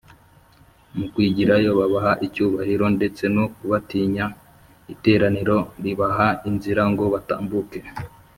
Mu 0.97 1.05
kwigirayo 1.13 1.69
babaha 1.79 2.13
icyubahiro, 2.25 2.85
ndetse 2.97 3.23
no 3.35 3.45
kubatinya, 3.55 4.25
iteraniro 4.93 5.57
ribaha 5.83 6.27
inzira 6.49 6.83
ngo 6.91 7.03
batambuke 7.13 7.79